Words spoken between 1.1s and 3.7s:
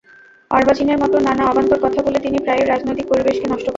নানা অবান্তর কথা বলে তিনি প্রায়ই রাজনৈতিক পরিবেশকে নষ্ট করেন।